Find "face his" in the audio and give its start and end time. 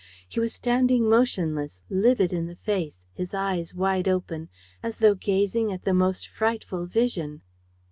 2.55-3.35